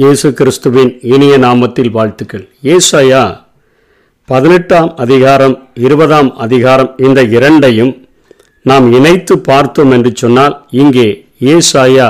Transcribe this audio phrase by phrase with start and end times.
[0.00, 2.44] இயேசு கிறிஸ்துவின் இனிய நாமத்தில் வாழ்த்துக்கள்.
[2.74, 3.22] ஏசாயா
[4.28, 7.90] பதினெட்டாம் அதிகாரம் இருபதாம் அதிகாரம் இந்த இரண்டையும்
[8.64, 11.06] நாம் இணைத்து பார்த்தோம் என்று சொன்னால் இங்கே
[11.54, 12.08] ஏசாயா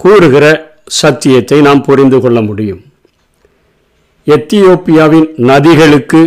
[0.00, 0.44] கூறுகிற
[1.00, 2.82] சத்தியத்தை நாம் புரிந்து கொள்ள முடியும்.
[4.26, 6.22] எத்தியோப்பியாவின் நதிகளுக்கு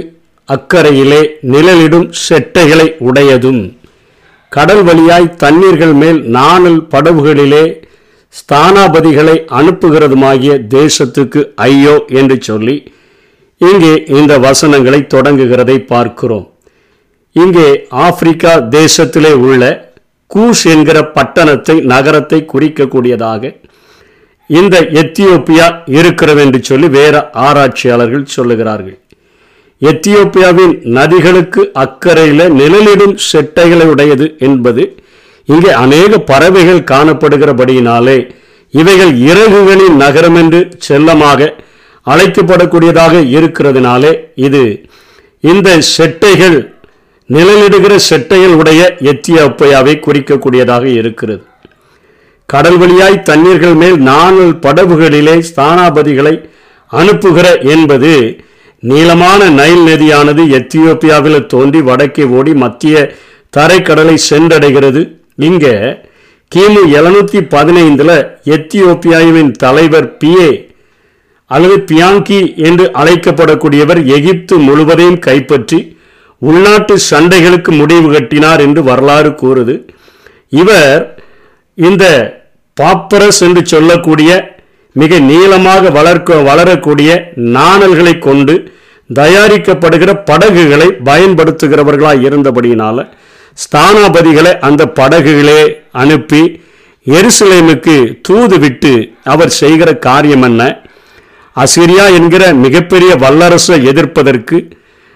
[0.50, 1.22] அக்கறையிலே
[1.54, 3.64] நிழலிடும் செட்டைகளை உடையதும்
[4.52, 7.66] கடல் வழியாய் தண்ணீர்கள் மேல் நாணல் படவுகளிலே
[8.40, 12.76] ஸ்தானாபதிகளை அனுப்புகிறதுமாகிய தேசத்துக்கு ஐயோ என்று சொல்லி
[13.62, 16.46] இங்கே இந்த வசனங்களை தொடங்குகிறதை பார்க்கிறோம்.
[17.36, 17.70] இங்கே
[18.06, 19.64] ஆப்பிரிக்கா தேசத்திலே உள்ள
[20.36, 23.52] கூஷ் என்கிற பட்டணத்தை நகரத்தை குறிக்கக்கூடியதாக
[24.50, 25.68] இந்த எத்தியோப்பியா
[26.00, 27.16] இருக்கிறது என்று சொல்லி வேற
[27.48, 28.98] ஆராய்ச்சியாளர்கள் சொல்லுகிறார்கள்.
[29.82, 34.84] எத்தியோப்பியாவின் நதிகளுக்கு அக்கறையில் நிழலிடும் செட்டைகளை உடையது என்பது
[35.50, 38.18] இங்கே அநேக பறவைகள் காணப்படுகிறபடியினாலே
[38.74, 41.50] இவைகள் இறகுகளின் நகரம் என்று செல்லமாக
[42.08, 44.64] அழைக்கப்படக்கூடியதாக இருக்கிறதுனாலே இது
[45.40, 46.58] இந்த செட்டைகள்
[47.30, 51.42] நிழலிடுகிற செட்டைகள் உடைய எத்தியோப்பியாவை குறிக்கக்கூடியதாக இருக்கிறது.
[52.46, 56.50] கடல் வழியாய் தண்ணீர்கள் மேல் நானல் படகுகளிலே ஸ்தானாபதிகளை
[56.92, 58.12] அனுப்புகிற என்பது
[58.80, 62.96] நீளமான நைல் நதியானது எத்தியோப்பியாவில் தோன்றி வடக்கே ஓடி மத்திய
[63.50, 65.02] தரைக்கடலை சென்றடைகிறது.
[65.38, 66.00] இங்கே
[66.56, 70.50] கிமு எழுநூற்றி பதினைந்தில் எத்தியோப்பியாவின் தலைவர் பியே
[71.48, 75.98] அல்லது பியாங்கி என்று அழைக்கப்படக்கூடியவர் எகிப்து முழுவதையும் கைப்பற்றி
[76.38, 79.76] உள்நாட்டு சண்டைகளுக்கு முடிவு கட்டினார் என்று வரலாறு கூறுது.
[80.50, 81.24] இவர்
[81.76, 82.06] இந்த
[82.78, 84.32] பாப்பரஸ் என்று சொல்லக்கூடிய
[84.92, 88.72] மிக நீளமாக வளர்க்க வளரக்கூடிய நாணல்களை கொண்டு
[89.14, 93.02] தயாரிக்கப்படுகிற படகுகளை பயன்படுத்துகிறவர்களாக இருந்தபடியினால்
[93.58, 96.42] ஸ்தானாபதிகளை அந்த படகுகளே அனுப்பி
[97.08, 100.62] எருசலேமுக்கு தூது விட்டு அவர் செய்கிற காரியம் என்ன?
[101.56, 104.58] அசிரியா என்கிற மிகப்பெரிய வல்லரசை எதிர்ப்பதற்கு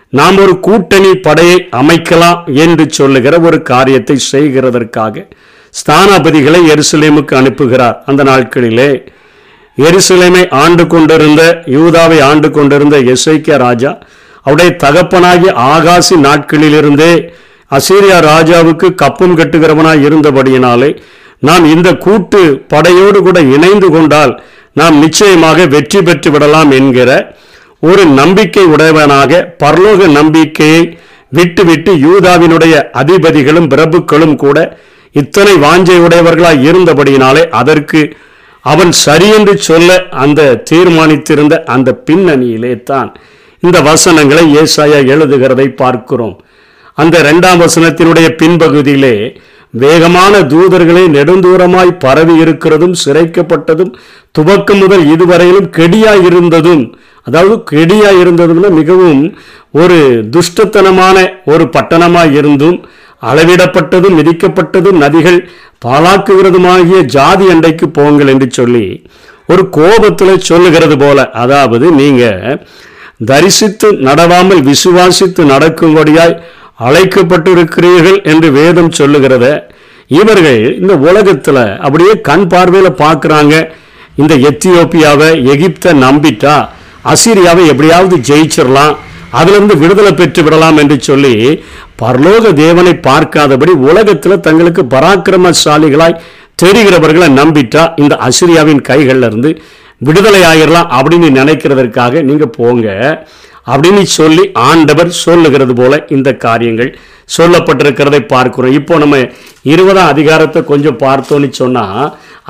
[0.10, 5.28] நாம் ஒரு கூட்டணி படையை அமைக்கலாம் என்று சொல்லுகிற ஒரு காரியத்தை செய்கிறதற்காக
[5.74, 7.98] ஸ்தானாபதிகளை எருசலேமுக்கு அனுப்புகிறார்.
[8.06, 8.90] அந்த நாட்களிலே
[9.78, 13.92] எருசலேமை ஆண்டு கொண்டிருந்த யூதாவை ஆண்டு கொண்டிருந்த எஸ்ஐக்கிய ராஜா
[14.46, 17.14] அவருடைய தகப்பனாகிய ஆகாசி நாட்களிலிருந்தே
[17.72, 20.90] அசீரியா ராஜாவுக்கு கப்பம் கட்டுகிறவனாய் இருந்தபடியினாலே
[21.40, 24.34] நாம் இந்த கூட்டு படையோடு கூட இணைந்து கொண்டால்
[24.74, 27.12] நாம் நிச்சயமாக வெற்றி பெற்று விடலாம் என்கிற
[27.80, 30.84] ஒரு நம்பிக்கை உடையவனாக பரலோக நம்பிக்கையை
[31.30, 34.58] விட்டுவிட்டு யூதாவினுடைய அதிபதிகளும் பிரபுக்களும் கூட
[35.16, 38.02] இத்தனை வாஞ்சையுடையவர்களாய் இருந்தபடியினாலே அதற்கு
[38.66, 39.90] அவன் சரியென்று சொல்ல
[40.24, 43.10] அந்த தீர்மானித்திருந்த அந்த பின்னணியிலே தான்
[43.64, 46.36] இந்த வசனங்களை ஏசாயா எழுதுகிறதை பார்க்கிறோம்.
[46.98, 49.16] அந்த இரண்டாம் வசனத்தினுடைய பின்பகுதியிலே
[49.74, 53.94] வேகமான தூதர்களை நெடுந்தூரமாய் பரவி இருக்கிறதும் சிறைக்கப்பட்டதும்
[54.32, 56.84] துவக்கம் முதல் இதுவரையிலும் கெடியாய் இருந்ததும்
[57.28, 59.22] அதாவது கெடியாய் இருந்ததும்னா மிகவும்
[59.72, 59.98] ஒரு
[60.30, 62.78] துஷ்டத்தனமான ஒரு பட்டணமாய் இருந்தும்
[63.24, 65.40] அளவிடப்பட்டதும் மிதிக்கப்பட்டதும் நதிகள்
[65.86, 68.86] பாலாக்குகிறதுமாகிய ஜாதி அண்டைக்கு போங்கள் என்று சொல்லி
[69.46, 71.32] ஒரு கோபத்தில் சொல்லுகிறது போல.
[71.34, 72.24] அதாவது நீங்க
[73.26, 76.36] தரிசித்து நடவாமல் விசுவாசித்து நடக்கும்படியாய்
[76.86, 79.46] அழைக்கப்பட்டிருக்கிறீர்கள் என்று வேதம் சொல்லுகிறத
[80.20, 83.56] இவர்கள் இந்த உலகத்தில் அப்படியே கண் பார்வையில் பார்க்குறாங்க.
[84.22, 86.56] இந்த எத்தியோப்பியாவை எகிப்தை நம்பிட்டா
[87.12, 88.96] அசிரியாவை எப்படியாவது ஜெயிச்சிடலாம்
[89.40, 91.36] அதிலிருந்து விடுதலை பெற்று விடலாம் என்று சொல்லி
[92.02, 96.20] பரலோக தேவனை பார்க்காதபடி உலகத்தில் தங்களுக்கு பராக்கிரமசாலிகளாய்
[96.64, 99.52] தெரிகிறவர்களை நம்பிட்டா இந்த அசிரியாவின் கைகளில் இருந்து
[100.08, 102.88] விடுதலை ஆகிடலாம் அப்படின்னு நினைக்கிறதற்காக நீங்கள் போங்க.
[103.68, 106.92] அப்படின்னு சொல்லி ஆண்டவர் சொல்லுகிறது போல இந்த காரியங்கள்
[107.38, 108.76] சொல்லப்பட்டிருக்கிறதை பார்க்கிறோம்.
[108.80, 109.18] இப்போ நம்ம
[109.74, 111.86] இருபதாம் அதிகாரத்தை கொஞ்சம் பார்த்தோன்னு சொன்னா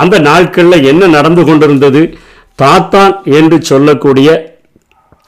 [0.03, 2.01] அந்த நாட்களில் என்ன நடந்து கொண்டிருந்தது?
[2.59, 4.29] தாத்தான் என்று சொல்லக்கூடிய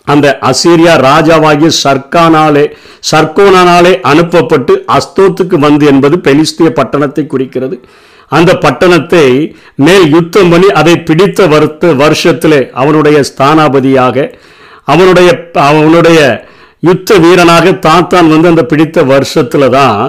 [0.07, 2.63] அந்த அசீரியா ராஜாவாகிய சர்க்கானாலே
[3.11, 7.75] சர்க்கோனாலே அனுப்பப்பட்டு அஸ்தோத்துக்கு வந்து என்பது பெலிஸ்திய பட்டணத்தை குறிக்கிறது.
[8.31, 9.25] அந்த பட்டணத்தை
[9.85, 14.27] மேல் யுத்தம் பண்ணி அதை பிடித்த வருத்த வருஷத்திலே அவனுடைய ஸ்தானாபதியாக
[14.87, 15.29] அவனுடைய
[15.69, 16.19] அவனுடைய
[16.87, 19.99] யுத்த வீரனாக தாத்தான் வந்து அந்த பிடித்த வருஷத்துல தான்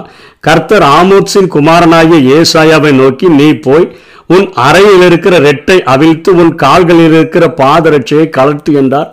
[0.47, 3.85] கர்த்தர் ஆமோத்ஸின் குமாரனாகிய ஏசாயாவை நோக்கி நீ போய்
[4.35, 9.09] உன் அறையில் இருக்கிற ரெட்டை அவிழ்த்து உன் கால்களில் இருக்கிற பாதரட்சையை கலட்டு என்றார்.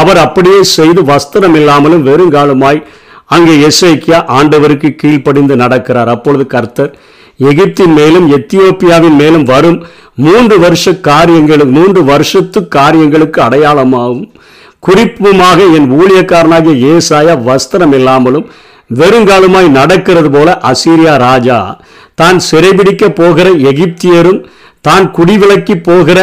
[0.00, 2.80] அவர் அப்படியே செய்து வஸ்திரம் இல்லாமலும் வெறுங்காலமாய்
[3.34, 6.10] அங்கே எஸ்ஐக்கியா ஆண்டவருக்கு கீழ்ப்படிந்து நடக்கிறார்.
[6.14, 6.92] அப்பொழுது கர்த்தர்
[7.50, 9.78] எகிப்தின் மேலும் எத்தியோப்பியாவின் மேலும் வரும்
[10.26, 14.28] மூன்று வருஷ காரியங்களுக்கு மூன்று வருஷத்து காரியங்களுக்கு அடையாளமாகும்.
[14.86, 18.46] குறிப்புமாக என் ஊழியக்காரனாகிய ஏசாயா வஸ்திரம் இல்லாமலும்
[18.90, 21.58] வெறுங்காலுமாய் நடக்கிறது போல அசீரியா ராஜா
[22.14, 24.40] தான் சிறைபிடிக்க போகிற எகிப்தியரும்
[24.84, 26.18] தான் குடிவிலக்கி போகிற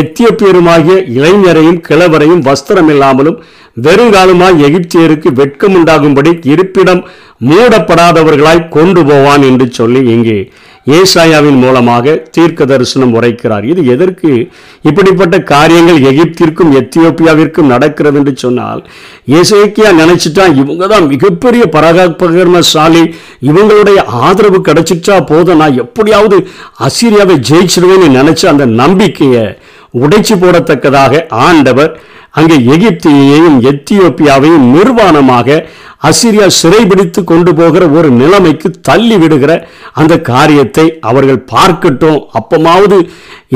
[0.00, 3.38] எத்தியோப்பியருமாகிய இளைஞரையும் கிழவரையும் வஸ்திரம் இல்லாமலும்
[3.76, 7.02] வெறுங்காலுமாய் எகிப்தியருக்கு வெட்கம் உண்டாகும்படி இருப்பிடம்
[7.50, 10.38] மூடப்படாதவர்களாய் கொண்டு போவான் என்று சொல்லி இங்கே
[10.86, 13.64] ஏசாயாவின் மூலமாக தீர்க்க தரிசனம் உரைக்கிறார்.
[13.64, 14.50] இது எதற்கு?
[14.82, 18.86] இப்படிப்பட்ட காரியங்கள் எகிப்திற்கும் எத்தியோப்பியாவிற்கும் நடக்கிறது என்று சொன்னால்
[19.28, 25.56] ஏசைக்கியா நினைச்சிட்டா இவங்க தான் மிகப்பெரிய பராகரமசாலி இவங்களுடைய ஆதரவு கிடைச்சிட்டா போதும்.
[25.56, 26.48] நான் எப்படியாவது
[26.78, 29.58] அசீரியாவை ஜெயிச்சிருவேன்னு நினைச்ச அந்த நம்பிக்கையை
[29.98, 32.00] உடைச்சு போடத்தக்கதாக ஆண்டவர்
[32.34, 35.58] அங்கே எகிப்தியையும் எத்தியோப்பியாவையும் நிர்வாணமாக
[36.08, 39.52] அசிரியா சிறைபிடித்து கொண்டு போகிற ஒரு நிலைமைக்கு தள்ளி விடுகிற
[39.92, 42.20] அந்த காரியத்தை அவர்கள் பார்க்கட்டும்.
[42.40, 42.98] அப்பமாவது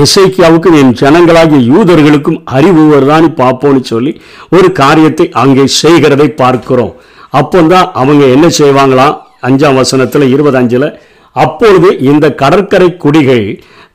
[0.04, 4.12] இசைக்கியாவுக்கும் என் ஜனங்களாகிய யூதர்களுக்கும் அறிவு வருதான்னு பார்ப்போம்னு சொல்லி
[4.50, 6.94] ஒரு காரியத்தை அங்கே செய்கிறதை பார்க்கிறோம்.
[7.40, 9.16] அப்போந்தான் அவங்க என்ன செய்வாங்களாம்
[9.48, 10.88] அஞ்சாம் வசனத்தில் இருபத்தஞ்சில்
[11.36, 13.46] அப்பொழுது இந்த கடற்கரை குடிகள்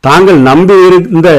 [0.07, 1.29] தாங்கள் நம்பி இருந்த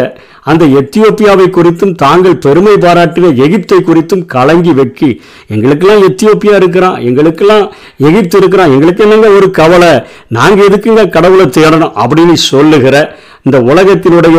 [0.46, 5.10] அந்த எத்தியோப்பியாவை குறித்தும் தாங்கள் பெருமை பாராட்டின எகிப்தை குறித்தும் கலங்கி வெக்கி
[5.48, 7.64] எங்களுக்கெல்லாம் எத்தியோப்பியா இருக்கிறான் எங்களுக்கெல்லாம்
[8.00, 9.92] எகிப்து இருக்கிறான் எங்களுக்கு என்னங்க ஒரு கவலை?
[10.28, 12.96] நாங்கள் எதுக்குங்க கடவுளை தேடணும் அப்படின்னு சொல்லுகிற
[13.42, 14.38] இந்த உலகத்தினுடைய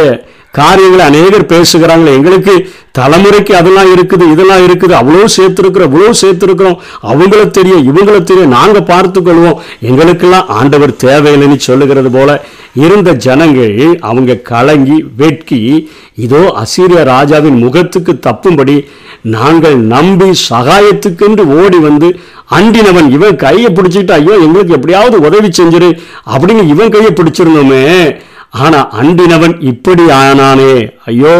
[0.53, 2.53] காரியங்களை அநேகர் பேசுகிறாங்க எங்களுக்கு
[2.98, 6.80] தலைமுறைக்கு அதெல்லாம் இருக்குது இதெல்லாம் இருக்குது அவ்வளோ சேர்த்துருக்குறோம் இவ்வளோ சேர்த்துருக்குறோம்.
[7.01, 9.59] அவங்கள தெரியும் இவங்கள தெரியும் நாங்கள் பார்த்துக்கொள்வோம்
[9.89, 12.33] எங்களுக்கெல்லாம் ஆண்டவர் தேவையில்லைன்னு சொல்லுகிறது போல
[12.75, 13.77] இருந்த ஜனங்கள்
[14.09, 15.62] அவங்க கலங்கி வெட்கி
[16.15, 18.75] இதோ அசீரிய ராஜாவின் முகத்துக்கு தப்பும்படி
[19.36, 22.09] நாங்கள் நம்பி சகாயத்துக்கென்று ஓடி வந்து
[22.57, 25.89] அண்டினவன் இவன் கையை பிடிச்சிட்டு ஐயோ எங்களுக்கு எப்படியாவது உதவி செஞ்சிரு
[26.33, 27.83] அப்படின்னு இவன் கையை பிடிச்சிருந்தோமே.
[28.51, 30.74] ஆனா அண்டினவன் இப்படி ஆனானே.
[31.06, 31.36] ஐயோ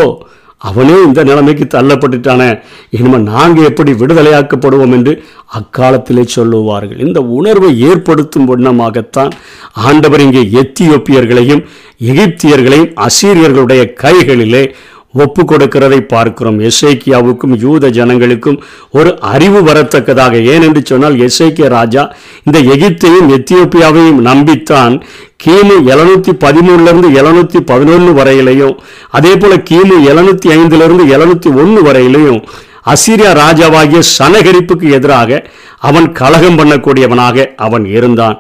[0.58, 2.62] அவனே இந்த நிலைமைக்கு தள்ளப்பட்டுட்டானே.
[2.90, 5.24] இனிமேல் நாங்கள் எப்படி விடுதலையாக்கப்படுவோம் என்று
[5.60, 7.00] அக்காலத்திலே சொல்லுவார்கள்.
[7.00, 9.31] இந்த உணர்வை ஏற்படுத்தும் வண்ணமாகத்தான்
[9.72, 11.66] ஆண்டவர் இங்கே எத்தியோப்பியர்களையும்
[12.12, 14.75] எகிப்தியர்களையும் அசீரியர்களுடைய கைகளிலே
[15.13, 16.60] ஒப்பு கொடுக்கிறதை பார்க்கிறோம்.
[16.60, 18.60] எஸ்ஐக்கியாவுக்கும் யூத ஜனங்களுக்கும்
[18.92, 20.34] ஒரு அறிவு வரத்தக்கதாக.
[20.54, 22.04] ஏனென்று சொன்னால் எஸ்ஐக்கிய ராஜா
[22.44, 24.96] இந்த எகிப்தையும் எத்தியோப்பியாவையும் நம்பித்தான்.
[25.44, 28.75] கிமு எழுநூத்தி பதிமூணுலேருந்து எழுநூத்தி பதினொன்று வரையிலையும்
[29.10, 32.42] அதே போல கிமு எழுநூத்தி ஐந்துலேருந்து எழுநூத்தி ஒன்று வரையிலையும்
[32.94, 35.50] அசிரியா ராஜாவாகிய சனகரிப்புக்கு எதிராக
[35.80, 38.38] அவன் கலகம் பண்ணக்கூடியவனாக அவன் இருந்தான்.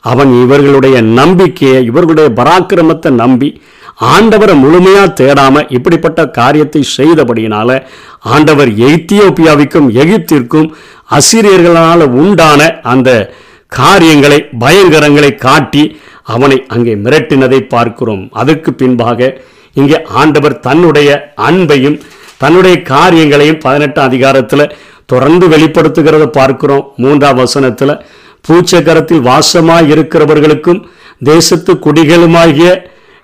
[0.00, 3.48] அவன் இவர்களுடைய நம்பிக்கையை இவர்களுடைய பராக்கிரமத்தை நம்பி
[4.10, 7.70] ஆண்டவரை முழுமையாக தேடாமல் இப்படிப்பட்ட காரியத்தை செய்தபடியினால
[8.34, 10.68] ஆண்டவர் எத்தியோப்பியாவுக்கும் எகிப்திற்கும்
[11.18, 12.60] அசிரியர்களால் உண்டான
[12.92, 13.10] அந்த
[13.80, 15.82] காரியங்களை பயங்கரங்களை காட்டி
[16.34, 18.24] அவனை அங்கே மிரட்டினதை பார்க்கிறோம்.
[18.40, 19.30] அதற்கு பின்பாக
[19.80, 21.10] இங்கே ஆண்டவர் தன்னுடைய
[21.48, 21.98] அன்பையும்
[22.42, 24.72] தன்னுடைய காரியங்களையும் பதினெட்டாம் அதிகாரத்தில்
[25.12, 26.84] தொடர்ந்து வெளிப்படுத்துகிறத பார்க்கிறோம்.
[27.02, 28.00] மூன்றாம் வசனத்தில்
[28.48, 30.80] பூச்சக்கரத்தில் வாசமாய் இருக்கிறவர்களுக்கும்
[31.30, 32.70] தேசத்து குடிகளுமாகிய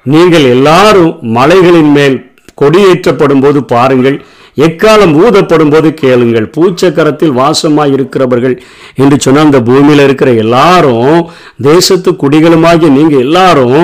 [0.08, 2.16] நீங்கள் எல்லாரும் மலைகளின் மேல்
[2.54, 4.16] கொடியேற்றப்படும் போது பாருங்கள்
[4.56, 6.46] எக்காலம் ஊதப்படும் போது கேளுங்கள்.
[6.54, 8.54] பூச்சக்கரத்தில் வாசமாய் இருக்கிறவர்கள்
[8.94, 11.18] என்று சொன்ன அந்த பூமியில் இருக்கிற எல்லாரும்
[11.62, 13.76] தேசத்து குடிகளுமாகிய நீங்கள் எல்லாரும்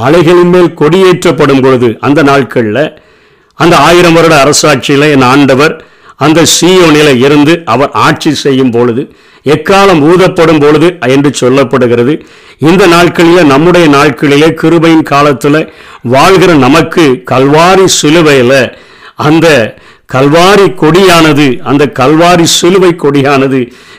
[0.00, 2.82] மலைகளின் மேல் கொடியேற்றப்படும் பொழுது அந்த நாட்களில்
[3.58, 5.74] அந்த ஆயிரம் வருட அரசாட்சியில் என் ஆண்டவர்
[6.20, 9.02] அந்த சீயோனில இருந்து அவர் ஆட்சி செய்யும் பொழுது
[9.46, 12.14] எக்காலம் ஊதப்படும் பொழுது என்று சொல்லப்படுகிறது
[12.60, 15.60] இந்த நாட்களில் நம்முடைய நாட்களிலே கிருபையின் காலத்தில்
[16.08, 18.58] வாழ்கிற நமக்கு கல்வாரி சிலுவையில்
[19.22, 19.46] அந்த
[20.10, 23.58] கல்வாரி கொடியானது அந்த கல்வாரி சிலுவை கொடியானது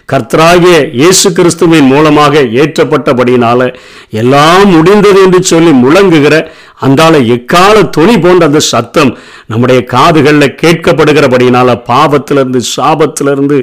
[0.10, 3.68] கர்த்தராகிய இயேசு கிறிஸ்துவின் மூலமாக ஏற்றப்பட்டபடியினால
[4.14, 6.36] எல்லாம் முடிந்தது என்று சொல்லி முழங்குகிற
[6.80, 9.12] அந்தால எக்கால துணி போன்ற அந்த சத்தம்
[9.46, 13.58] நம்முடைய காதுகளில் கேட்கப்படுகிறபடினால பாவத்திலிருந்து சாபத்திலிருந்து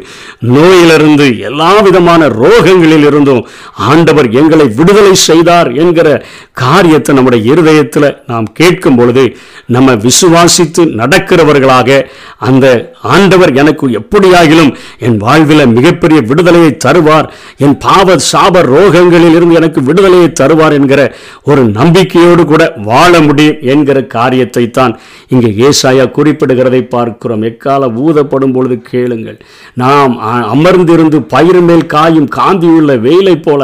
[0.51, 3.43] நோயிலிருந்து எல்லா விதமான ரோகங்களில் இருந்தும்
[3.87, 6.09] ஆண்டவர் எங்களை விடுதலை செய்தார் என்கிற
[6.57, 9.25] காரியத்தை நம்முடைய இருதயத்தில் நாம் கேட்கும் பொழுது
[9.69, 11.99] நம்ம விசுவாசித்து நடக்கிறவர்களாக
[12.43, 12.67] அந்த
[13.11, 20.29] ஆண்டவர் எனக்கு எப்படியாகிலும் என் வாழ்வில் மிகப்பெரிய விடுதலையை தருவார் என் பாவ சாப ரோகங்களில் இருந்து எனக்கு விடுதலையை
[20.35, 21.01] தருவார் என்கிற
[21.45, 24.93] ஒரு நம்பிக்கையோடு கூட வாழ் வாழ முடியும் என்கிற காரியத்தை தான்
[25.33, 27.45] இங்கே ஏசாயா குறிப்பிடுகிறதை பார்க்கிறோம்.
[27.51, 29.39] எக்கால ஊதப்படும் பொழுது கேளுங்கள்.
[29.83, 30.15] நாம்
[30.55, 33.63] அமர்ந்திருந்து பயிர் மேல் காயும் காந்தியுள்ள வெயிலை போல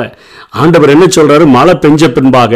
[0.61, 1.45] ஆண்டவர் என்ன சொல்றாரு?
[1.55, 2.55] மழை பெஞ்ச பின்பாக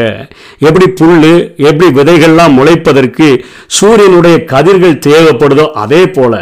[0.68, 1.34] எப்படி புல்லு
[1.68, 3.28] எப்படி விதைகள்லாம் முளைப்பதற்கு
[3.76, 6.34] சூரியனுடைய கதிர்கள் தேவைப்படுதோ அதே போல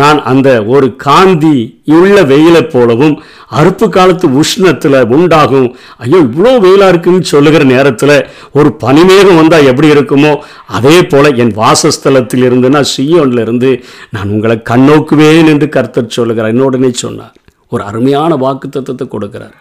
[0.00, 1.56] நான் அந்த ஒரு காந்தி
[1.98, 3.14] உள்ள வெயிலை போலவும்
[3.58, 5.68] அறுப்பு காலத்து உஷ்ணத்தில் உண்டாகும்.
[6.04, 8.16] ஐயோ இவ்வளோ வெயிலாக இருக்குன்னு சொல்லுகிற நேரத்தில்
[8.58, 10.32] ஒரு பனிமேகம் வந்து வந்தால் எப்படி இருக்குமோ
[10.78, 13.70] அதே போல் என் வாசஸ்தலத்தில் இருந்து நான் சியோன்ல இருந்து
[14.14, 16.52] நான் உங்களை கண்ணோக்குவேன் என்று கர்த்தர் சொல்லுகிறார்.
[16.54, 17.34] என்னோடனே சொன்னார்.
[17.74, 19.56] ஒரு அருமையான வாக்கு தத்துவத்தை கொடுக்கிறார்.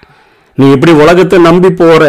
[0.57, 2.03] நீ எப்படி உலகத்தை நம்பி போற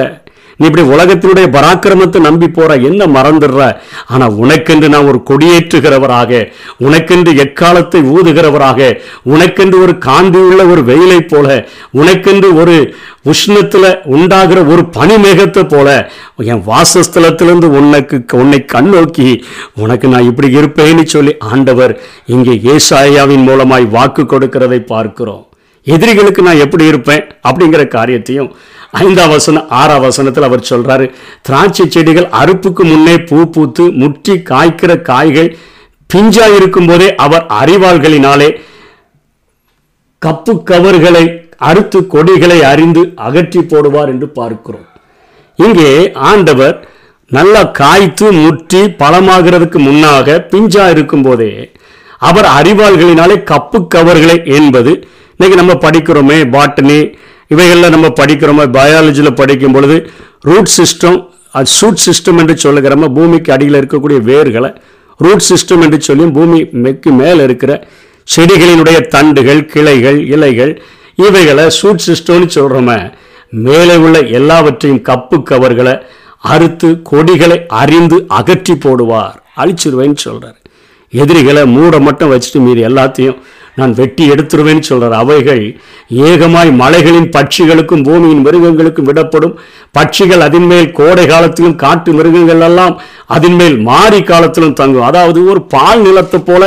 [0.56, 3.60] நீ இப்படி உலகத்தினுடைய பராக்கிரமத்தை நம்பி போற என்ன மறந்துடுற?
[4.06, 6.30] ஆனா உனக்கென்று நான் ஒரு கொடியேற்றுகிறவராக
[6.78, 8.80] உனக்கென்று எக்காலத்தை ஊதுகிறவராக
[9.24, 11.48] உனக்கென்று ஒரு காந்தி உள்ள ஒரு வெயிலை போல
[11.92, 12.76] உனக்கென்று ஒரு
[13.24, 15.88] உஷ்ணத்துல உண்டாகிற ஒரு பனிமேகத்தை போல
[16.44, 19.28] என் வாசஸ்தலத்திலிருந்து உனக்கு உன்னை கண்ணோக்கி
[19.74, 21.94] உனக்கு நான் இப்படி இருப்பேன்னு சொல்லி ஆண்டவர்
[22.26, 25.44] இங்கே ஏசாயாவின் மூலமாய் வாக்கு கொடுக்கிறதை பார்க்கிறோம்.
[25.86, 28.50] எதிரிகளுக்கு நான் எப்படி இருப்பேன் அப்படிங்கிற காரியத்தையும்
[29.02, 31.06] ஐந்தாம் வசனம் ஆறாம் வசனத்தில் அவர் சொல்றாரு.
[31.42, 35.50] திராட்சை செடிகள் அறுப்புக்கு முன்னே பூ பூத்து முற்றி காய்க்கிற காய்கள்
[36.10, 38.48] பிஞ்சா இருக்கும் போதே அவர் அறிவாள்களினாலே
[40.22, 41.24] கப்பு கவர்களை
[41.68, 44.86] அறுத்து கொடிகளை அறிந்து அகற்றி போடுவார் என்று பார்க்கிறோம்.
[45.58, 46.76] இங்கே ஆண்டவர்
[47.30, 51.50] நல்லா காய்த்து முற்றி பழமாகிறதுக்கு முன்னாக பிஞ்சா இருக்கும் போதே
[52.18, 54.92] அவர் அறிவாள்களினாலே கப்பு கவர்களை என்பது
[55.40, 56.98] இன்னைக்கு நம்ம படிக்கிறோமே பாட்டனி
[57.48, 59.96] இவைகளில் நம்ம படிக்கிறோமே பயாலஜியில் படிக்கும் பொழுது
[60.40, 61.18] ரூட் சிஸ்டம்
[61.50, 64.70] அது சூட் சிஸ்டம் என்று சொல்லுகிறோமோ பூமிக்கு அடியில் இருக்கக்கூடிய வேர்களை
[65.20, 67.72] ரூட் சிஸ்டம் என்று சொல்லியும் பூமி மெக்கு மேலே இருக்கிற
[68.28, 70.72] செடிகளினுடைய தண்டுகள் கிளைகள் இலைகள்
[71.14, 72.98] இவைகளை சூட் சிஸ்டம்னு சொல்கிறோமே
[73.48, 75.94] மேலே உள்ள எல்லாவற்றையும் கப்பு கவர்களை
[76.44, 79.36] அறுத்து கொடிகளை அறிந்து அகற்றி போடுவார்.
[79.56, 80.58] அழிச்சிருவேன்னு சொல்கிறார்
[81.12, 83.38] எதிரிகளை மூட மட்டும் வச்சுட்டு மீறி எல்லாத்தையும்
[83.78, 85.62] நான் வெட்டி எடுத்துருவேன்னு சொல்றார் அவைகள்
[86.28, 89.54] ஏகமாய் மலைகளின் பட்சிகளுக்கும் பூமியின் மிருகங்களுக்கும் விடப்படும்.
[89.96, 92.94] பட்சிகள் அதன் மேல் கோடை காலத்திலும் காட்டு மிருகங்கள் எல்லாம்
[93.36, 95.06] அதன் மேல் மாறி காலத்திலும் தங்கும்.
[95.10, 96.62] அதாவது ஒரு பால் நிலத்தை போல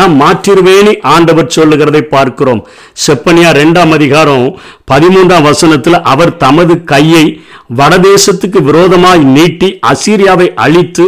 [0.00, 2.62] நாம் மாற்றிருவேனி ஆண்டவர் சொல்லுகிறதை பார்க்கிறோம்.
[3.06, 4.46] செப்பனியா ரெண்டாம் அதிகாரம்
[4.92, 7.26] பதிமூன்றாம் வசனத்தில் அவர் தமது கையை
[7.80, 11.06] வடதேசத்துக்கு விரோதமாய் நீட்டி அசீரியாவை அழித்து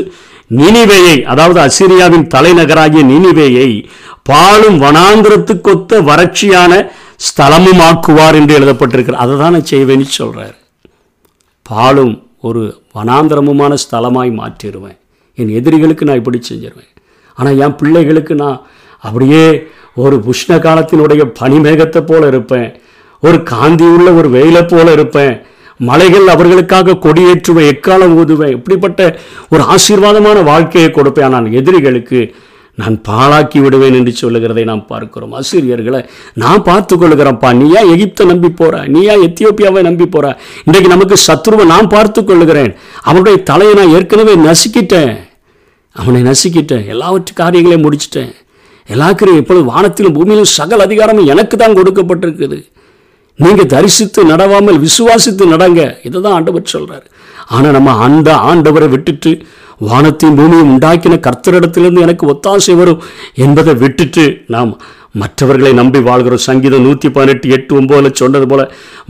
[0.61, 3.71] நினிவேயை அதாவது அசிரியாவின் தலைநகராகிய நினிவேயை
[4.31, 6.73] பாலும் வனாந்திரத்துக்கொத்த வறட்சியான
[7.27, 10.57] ஸ்தலமும் ஆக்குவார் என்று எழுதப்பட்டிருக்கிறார் அதை தான் நான் செய்வேன்னு சொல்கிறார்
[11.71, 12.15] பாலும்
[12.49, 12.63] ஒரு
[12.97, 14.99] வனாந்திரமுமான ஸ்தலமாய் மாற்றிடுவேன்.
[15.39, 16.91] என் எதிரிகளுக்கு நான் இப்படி செஞ்சிருவேன்.
[17.39, 18.59] ஆனால் என் பிள்ளைகளுக்கு நான்
[19.07, 19.45] அப்படியே
[20.03, 22.69] ஒரு உஷ்ண காலத்தினுடைய பனிமேகத்தை போல இருப்பேன்.
[23.23, 25.35] ஒரு காந்தி உள்ள ஒரு வெயிலை போல இருப்பேன்.
[25.79, 31.25] மலைகள் அவர்களுக்காக கொடியேற்றுவை எக்காலம் ஊதுவேன் இப்படிப்பட்ட ஒரு ஆசீர்வாதமான வாழ்க்கையை கொடுப்பேன்.
[31.25, 32.35] ஆனால் எதிரிகளுக்கு
[32.75, 35.33] நான் பாழாக்கி விடுவேன் என்று சொல்லுகிறதை நாம் பார்க்கிறோம்.
[35.33, 37.57] அசிரியர்களை நான் பார்த்து கொள்ளுகிறேன்ப்பா.
[37.57, 38.85] நீயா எகிப்தை நம்பி போற?
[38.87, 40.39] நீயா எத்தியோப்பியாவை நம்பி போற?
[40.65, 42.75] இன்றைக்கு நமக்கு சத்ருவை நான் பார்த்து கொள்ளுகிறேன்.
[43.03, 45.17] அவனுடைய தலையை நான் ஏற்கனவே நசுக்கிட்டேன்.
[45.93, 46.87] அவனை நசுக்கிட்டேன்.
[46.87, 48.33] எல்லாவற்று காரியங்களையும் முடிச்சிட்டேன்.
[48.87, 52.65] எல்லாருக்கும் இப்பொழுது வானத்திலும் பூமியிலும் சகல அதிகாரமும் எனக்கு தான் கொடுக்கப்பட்டிருக்குது.
[53.43, 55.81] நீங்க தரிசித்து நடவாமல் விசுவாசித்து நடங்க.
[56.07, 57.07] இதை தான் ஆண்டவர் சொல்றாரு.
[57.55, 59.33] ஆனா நம்ம அந்த ஆண்டவரை விட்டுட்டு
[59.89, 63.01] வானத்தையும் பூமியும் உண்டாக்கின கர்த்தரிடத்திலிருந்து எனக்கு ஒத்தாசை வரும்
[63.45, 64.25] என்பதை விட்டுட்டு
[64.55, 64.71] நாம்
[65.23, 66.45] மற்றவர்களை நம்பி வாழ்கிறோம்.
[66.47, 68.63] சங்கீதம் நூற்றி பதினெட்டு எட்டு ஒம்போதில் சொன்னது போல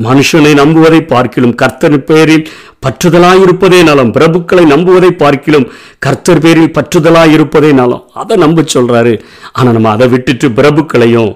[0.07, 2.49] மனுஷனை நம்புவதை பார்க்கிலும் கர்த்தர் பேரில்
[2.87, 4.13] பற்றுதலாயிருப்பதே நலம்.
[4.17, 5.67] பிரபுக்களை நம்புவதை பார்க்கிலும்
[6.07, 8.05] கர்த்தர் பேரில் பற்றுதலாயிருப்பதே நலம்.
[8.23, 9.15] அதை நம்ப சொல்கிறாரு
[9.53, 11.33] ஆனால் நம்ம அதை விட்டுட்டு பிரபுக்களையும்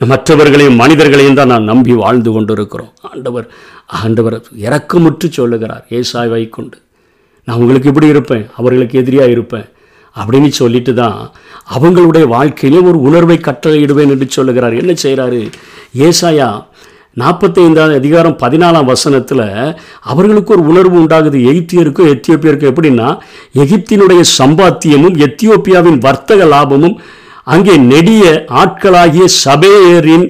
[0.00, 2.92] மற்றவர்களையும் மனிதர்களையும் தான் நான் நம்பி வாழ்ந்து கொண்டிருக்கிறோம்.
[3.10, 3.46] ஆண்டவர்
[4.00, 6.78] ஆண்டவர் இறக்கமுற்று சொல்லுகிறார் ஏசாய்வை கொண்டு
[7.48, 9.68] நான் உங்களுக்கு இப்படி இருப்பேன் அவர்களுக்கு எதிரியாக இருப்பேன்
[10.16, 11.18] அப்படின்னு சொல்லிட்டு தான்
[11.74, 14.74] அவங்களுடைய வாழ்க்கையிலே ஒரு உணர்வை கட்டளையிடுவேன் என்று சொல்லுகிறார்.
[14.82, 15.42] என்ன செய்கிறாரு?
[16.06, 16.48] ஏசாயா
[17.16, 19.46] நாற்பத்தைந்தாவது அதிகாரம் பதினாலாம் வசனத்தில்
[20.00, 21.38] அவர்களுக்கு ஒரு உணர்வு உண்டாகுது.
[21.52, 23.08] எகிப்தியருக்கும் எத்தியோப்பியருக்கும் எப்படின்னா
[23.64, 26.96] எகிப்தினுடைய சம்பாத்தியமும் எத்தியோப்பியாவின் வர்த்தக லாபமும்
[27.52, 28.24] அங்கே நெடிய
[28.62, 30.26] ஆட்களாகிய சபேயரின்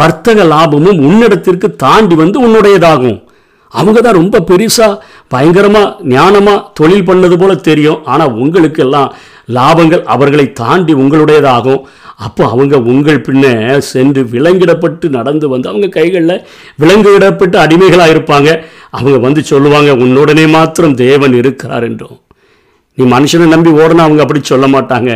[0.00, 3.18] வர்த்தக லாபமும் உன்னிடத்திற்கு தாண்டி வந்து உன்னுடையதாகும்.
[3.72, 4.98] அவங்க தான் ரொம்ப பெருசாக
[5.32, 7.98] பயங்கரமாக ஞானமாக தொழில் பண்ணது போல தெரியும்.
[8.12, 9.10] ஆனால் உங்களுக்கு எல்லாம்
[9.56, 11.82] லாபங்கள் அவர்களை தாண்டி உங்களுடையதாகும்.
[12.26, 13.44] அப்போ அவங்க உங்கள் பின்ன
[13.90, 16.42] சென்று விலங்கிடப்பட்டு நடந்து வந்து அவங்க கைகளில்
[16.82, 18.50] விலங்கிடப்பட்டு அடிமைகளாக இருப்பாங்க.
[18.98, 22.18] அவங்க வந்து சொல்லுவாங்க உன்னுடனே மாத்திரம் தேவன் இருக்கிறார் என்றும்.
[22.98, 25.10] நீ மனுஷனை நம்பி ஓடனா அவங்க அப்படி சொல்ல மாட்டாங்க.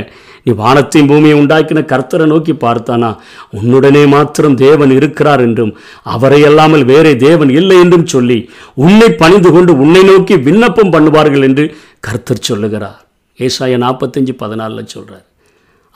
[0.47, 3.11] நீ வானத்தையும் பூமியை உண்டாக்கின கர்த்தரை நோக்கி பார்த்தானா?
[3.59, 5.73] உன்னுடனே மாத்திரம் தேவன் இருக்கிறார் என்றும்
[6.15, 8.39] அவரை அல்லாமல் வேறே தேவன் இல்லை என்றும் சொல்லி
[8.75, 11.65] உன்னை பணிந்து கொண்டு உன்னை நோக்கி விண்ணப்பம் பண்ணுவார்கள் என்று
[12.01, 12.99] கர்த்தர் சொல்லுகிறார்.
[13.39, 15.25] ஏசாய நாற்பத்தஞ்சு பதினாலில் சொல்கிறார்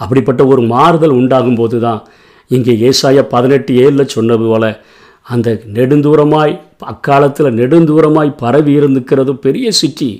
[0.00, 2.00] அப்படிப்பட்ட ஒரு மாறுதல் உண்டாகும் போது தான்
[2.50, 4.64] இங்கே ஏசாய பதினெட்டு ஏழில் சொன்னது போல
[5.26, 6.55] அந்த நெடுந்தூரமாய்
[6.93, 10.11] அக்காலத்தில் நெடுந்தூரமாய் பரவி இருந்துக்கிறது பெரிய சிட்டி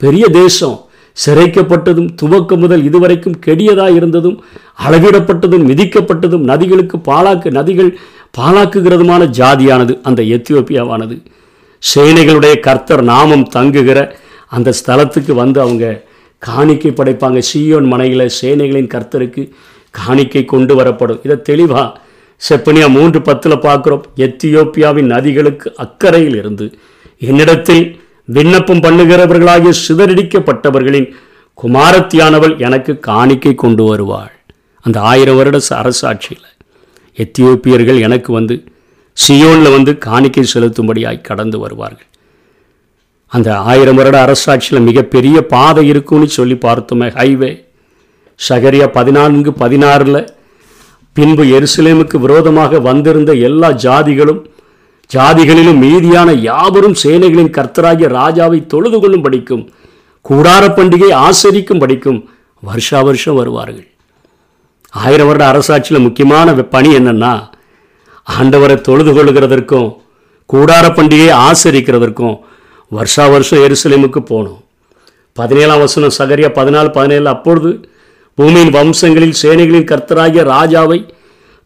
[0.00, 0.76] பெரிய தேசம்.
[1.24, 4.42] சிறைக்கப்பட்டதும் துவக்கம் முதல் இதுவரைக்கும் கெடியதாக இருந்ததும்
[4.86, 7.90] அளவிடப்பட்டதும் மிதிக்கப்பட்டதும் நதிகளுக்கு பாலாக்கு நதிகள்
[8.38, 11.16] பாலாக்குகிறதுமான ஜாதியானது அந்த எத்தியோப்பியாவானது.
[11.82, 13.98] சேனைகளுடைய கர்த்தர் நாமம் தங்குகிற
[14.46, 16.04] அந்த ஸ்தலத்துக்கு வந்து அவங்க
[16.38, 17.38] காணிக்கை படைப்பாங்க.
[17.52, 19.52] சீயோன் மனையில் சேனைகளின் கர்த்தருக்கு
[19.90, 21.20] காணிக்கை கொண்டு வரப்படும்.
[21.22, 21.98] இதை தெளிவாக
[22.48, 24.02] செப்பனியா மூன்று பத்தில் பார்க்குறோம்.
[24.16, 26.66] எத்தியோப்பியாவின் நதிகளுக்கு அக்கறையில் இருந்து
[27.18, 27.84] என்னிடத்தில்
[28.26, 31.08] விண்ணப்பம் பண்ணுகிறவர்களாகிய சிதறடிக்கப்பட்டவர்களின்
[31.62, 34.34] குமாரத்தியானவள் எனக்கு காணிக்கை கொண்டு வருவாள்.
[34.80, 36.48] அந்த ஆயிரம் வருட அரசாட்சியில்
[37.16, 38.64] எத்தியோப்பியர்கள் எனக்கு வந்து
[39.16, 42.06] சியோனில் வந்து காணிக்கை செலுத்தும்படியாய் கடந்து வருவார்கள்.
[43.32, 47.52] அந்த ஆயிரம் வருட அரசாட்சியில் மிகப்பெரிய பாதை இருக்கும்னு சொல்லி பார்த்தோமே ஹைவே.
[48.48, 50.28] சகரியா பதினான்கு பதினாறில்
[51.16, 54.42] பின்பு எருசலேமுக்கு விரோதமாக வந்திருந்த எல்லா ஜாதிகளும்
[55.10, 59.68] ஜாதிகளிலும் மீதியான யாவரும் சேனைகளின் கர்த்தராகிய ராஜாவை தொழுது கொள்ளும் படிக்கும்
[60.24, 62.28] கூடார பண்டிகை ஆசரிக்கும் படிக்கும்
[62.62, 63.86] வருஷா வருஷம் வருவார்கள்.
[64.92, 67.32] ஆயிரம் வருட அரசாட்சியில் முக்கியமான பணி என்னன்னா
[68.26, 69.88] ஆண்டவரை தொழுது கொள்ளுகிறதற்கும்
[70.50, 72.36] கூடார பண்டிகையை ஆசரிக்கிறதற்கும்
[72.90, 74.60] வருஷா வருஷம் எருசலேமுக்கு போகணும்
[75.36, 77.70] பதினேழாம் வசனம் சகரியா பதினாலு பதினேழு அப்பொழுது
[78.38, 80.98] பூமியின் வம்சங்களில் சேனைகளின் கர்த்தராகிய ராஜாவை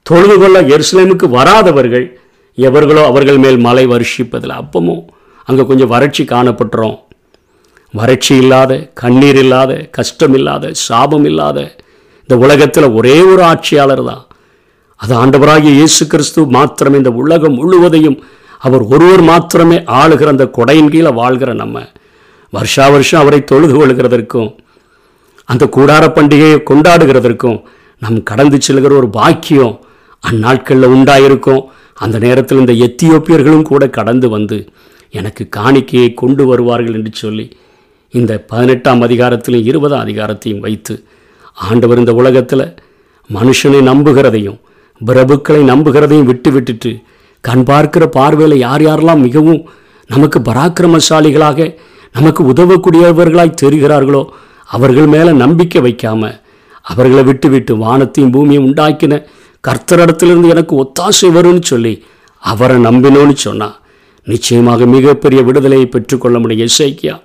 [0.02, 2.19] தொழுது கொள்ள எருசலேமுக்கு வராதவர்கள்
[2.66, 5.04] எவர்களோ அவர்கள் மேல் மழை வருஷிப்பதில் அப்பமும்
[5.48, 6.98] அங்கே கொஞ்சம் வறட்சி காணப்பட்டுறோம்.
[7.94, 11.58] வறட்சி இல்லாத கண்ணீர் இல்லாத கஷ்டம் இல்லாத சாபம் இல்லாத
[12.24, 14.22] இந்த உலகத்தில் ஒரே ஒரு ஆட்சியாளர் தான்.
[15.00, 18.18] அது ஆண்டவராகிய இயேசு கிறிஸ்து மாத்திரமே இந்த உலகம் முழுவதையும்
[18.66, 21.76] அவர் ஒருவர் மாத்திரமே ஆளுகிற அந்த கொடையின் கீழே வாழ்கிற நம்ம.
[22.52, 24.50] வருஷா வருஷம் அவரை தொழுது கொள்கிறதற்கும்
[25.52, 27.58] அந்த கூடார பண்டிகையை கொண்டாடுகிறதற்கும்
[28.02, 29.74] நம் கடந்து செல்கிற ஒரு பாக்கியம்
[30.24, 31.62] அந்நாட்களில் உண்டாயிருக்கும்.
[32.00, 34.58] அந்த நேரத்தில் இந்த எத்தியோப்பியர்களும் கூட கடந்து வந்து
[35.14, 37.46] எனக்கு காணிக்கையை கொண்டு வருவார்கள் என்று சொல்லி
[38.14, 40.94] இந்த பதினெட்டாம் அதிகாரத்திலும் இருபதாம் அதிகாரத்தையும் வைத்து
[41.56, 42.66] ஆண்டவர் இந்த உலகத்தில்
[43.30, 44.58] மனுஷனை நம்புகிறதையும்
[45.00, 46.90] பிரபுக்களை நம்புகிறதையும் விட்டு விட்டுட்டு
[47.44, 49.60] கண் பார்க்கிற பார்வையில் யார் யாரெல்லாம் மிகவும்
[50.10, 51.68] நமக்கு பராக்கிரமசாலிகளாக
[52.14, 54.22] நமக்கு உதவக்கூடியவர்களாய் தெரிகிறார்களோ
[54.68, 56.30] அவர்கள் மேலே நம்பிக்கை வைக்காம
[56.84, 59.14] அவர்களை விட்டு விட்டு வானத்தையும் பூமியும் உண்டாக்கின
[59.64, 62.04] கர்த்தரிடத்திலிருந்து எனக்கு ஒத்தாசை வரும்னு சொல்லி
[62.42, 63.76] அவரை நம்பினோன்னு சொன்னான்
[64.26, 66.70] நிச்சயமாக மிகப்பெரிய விடுதலையை பெற்றுக்கொள்ள முடியும்.
[66.72, 67.16] இசைக்கியா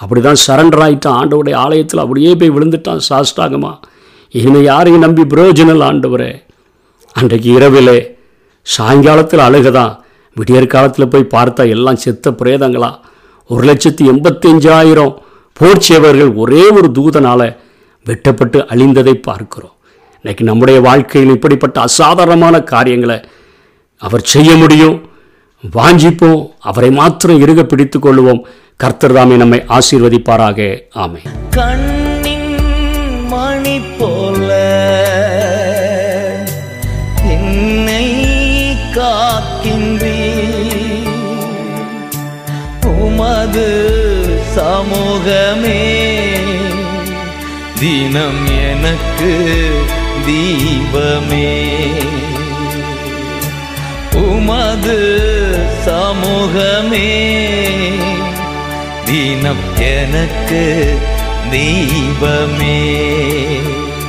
[0.00, 3.72] அப்படி தான் சரண்டர் ஆகிட்டான் ஆண்டவுடைய ஆலயத்தில் அப்படியே போய் விழுந்துட்டான் சாஸ்டாகமா
[4.34, 6.32] இனிமே யாரையும் நம்பி பிரயோஜனம் ஆண்டவரே.
[7.12, 7.98] அன்றைக்கு இரவிலே
[8.62, 9.94] சாயங்காலத்தில் அழுகுதான்
[10.36, 12.90] விடியற் காலத்தில் போய் பார்த்தா எல்லாம் செத்த பிரேதங்களா.
[13.50, 15.14] ஒரு லட்சத்தி எண்பத்தஞ்சாயிரம்
[15.60, 17.48] போர்ச்சியவர்கள் ஒரே ஒரு தூதனால்
[18.06, 19.76] வெட்டப்பட்டு அழிந்ததை பார்க்கிறோம்.
[20.22, 23.20] இன்னைக்கு நம்முடைய வாழ்க்கையில் இப்படிப்பட்ட அசாதாரணமான காரியங்களை
[23.98, 24.96] அவர் செய்ய முடியும்.
[25.76, 26.42] வாஞ்சிப்போம்.
[26.60, 28.40] அவரை மாத்திரம் இறுக பிடித்து கொள்வோம்
[28.76, 30.80] கர்த்தர் தாமே நம்மை ஆசீர்வதிப்பாராக.
[30.94, 34.50] ஆமை கண்ணின் மணி போல
[37.36, 38.08] என்னை
[38.96, 40.20] காக்கின்றி
[43.04, 43.68] உமது
[44.56, 45.80] சமூகமே
[47.80, 49.32] தினம் எனக்கு
[50.28, 51.66] தீபமே.
[54.14, 55.20] உமது
[55.84, 57.30] சமூகமே.
[59.04, 60.98] தினம் எனக்கு
[61.50, 63.00] தீபமே.